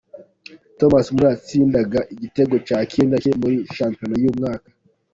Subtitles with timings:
[0.77, 4.67] Thomas Muller yatsindaga igitego cya kenda cye muri shampiyona uyu mwaka.